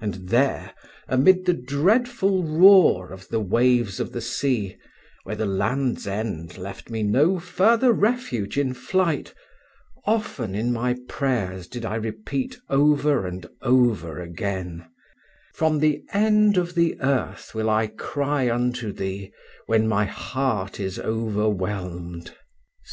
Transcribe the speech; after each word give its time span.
And 0.00 0.28
there, 0.28 0.72
amid 1.08 1.46
the 1.46 1.52
dreadful 1.52 2.44
roar 2.44 3.10
of 3.12 3.26
the 3.26 3.40
waves 3.40 3.98
of 3.98 4.12
the 4.12 4.20
sea, 4.20 4.76
where 5.24 5.34
the 5.34 5.46
land's 5.46 6.06
end 6.06 6.56
left 6.58 6.90
me 6.90 7.02
no 7.02 7.40
further 7.40 7.92
refuge 7.92 8.56
in 8.56 8.72
flight, 8.72 9.34
often 10.04 10.54
in 10.54 10.72
my 10.72 10.94
prayers 11.08 11.66
did 11.66 11.84
I 11.84 11.96
repeat 11.96 12.56
over 12.68 13.26
and 13.26 13.46
over 13.62 14.20
again: 14.22 14.86
"From 15.54 15.80
the 15.80 16.04
end 16.12 16.56
of 16.56 16.76
the 16.76 16.96
earth 17.00 17.52
will 17.52 17.68
I 17.68 17.88
cry 17.88 18.48
unto 18.48 18.92
Thee, 18.92 19.32
when 19.66 19.88
my 19.88 20.04
heart 20.04 20.78
is 20.78 21.00
overwhelmed" 21.00 22.26
(Ps. 22.84 22.92